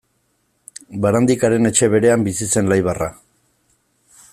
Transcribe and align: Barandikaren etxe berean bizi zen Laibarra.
Barandikaren 1.03 1.69
etxe 1.71 1.91
berean 1.97 2.27
bizi 2.29 2.51
zen 2.57 2.73
Laibarra. 2.73 3.15